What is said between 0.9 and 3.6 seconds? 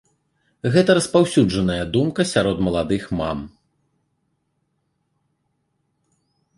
распаўсюджаная думка сярод маладых мам.